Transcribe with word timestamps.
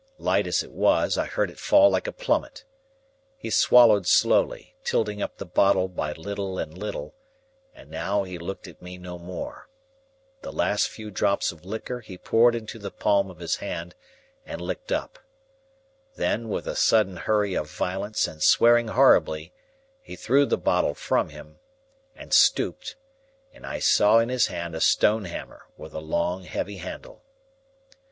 Light 0.17 0.47
as 0.47 0.63
it 0.63 0.71
was, 0.71 1.15
I 1.15 1.25
heard 1.27 1.51
it 1.51 1.59
fall 1.59 1.91
like 1.91 2.07
a 2.07 2.11
plummet. 2.11 2.63
He 3.37 3.51
swallowed 3.51 4.07
slowly, 4.07 4.75
tilting 4.83 5.21
up 5.21 5.37
the 5.37 5.45
bottle 5.45 5.87
by 5.87 6.11
little 6.13 6.57
and 6.57 6.75
little, 6.75 7.13
and 7.75 7.91
now 7.91 8.23
he 8.23 8.39
looked 8.39 8.67
at 8.67 8.81
me 8.81 8.97
no 8.97 9.19
more. 9.19 9.69
The 10.41 10.51
last 10.51 10.87
few 10.89 11.11
drops 11.11 11.51
of 11.51 11.65
liquor 11.65 11.99
he 11.99 12.17
poured 12.17 12.55
into 12.55 12.79
the 12.79 12.89
palm 12.89 13.29
of 13.29 13.37
his 13.37 13.57
hand, 13.57 13.93
and 14.43 14.59
licked 14.59 14.91
up. 14.91 15.19
Then, 16.15 16.49
with 16.49 16.65
a 16.67 16.75
sudden 16.75 17.17
hurry 17.17 17.53
of 17.53 17.69
violence 17.69 18.27
and 18.27 18.41
swearing 18.41 18.87
horribly, 18.87 19.53
he 20.01 20.15
threw 20.15 20.47
the 20.47 20.57
bottle 20.57 20.95
from 20.95 21.29
him, 21.29 21.59
and 22.15 22.33
stooped; 22.33 22.95
and 23.53 23.67
I 23.67 23.77
saw 23.77 24.17
in 24.17 24.29
his 24.29 24.47
hand 24.47 24.73
a 24.75 24.81
stone 24.81 25.25
hammer 25.25 25.67
with 25.77 25.93
a 25.93 25.99
long 25.99 26.41
heavy 26.45 26.77
handle. 26.77 27.21